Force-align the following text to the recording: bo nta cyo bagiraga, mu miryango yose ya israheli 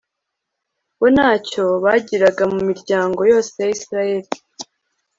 bo 0.99 1.07
nta 1.15 1.29
cyo 1.47 1.65
bagiraga, 1.83 2.43
mu 2.53 2.59
miryango 2.69 3.19
yose 3.31 3.53
ya 3.63 3.71
israheli 3.77 4.29